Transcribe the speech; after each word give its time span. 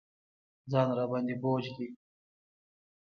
ځان 0.71 0.87
راباندې 0.97 1.35
بوج 1.41 1.65
دی. 1.75 1.87